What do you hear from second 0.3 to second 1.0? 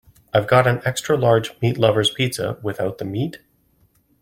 I’ve got an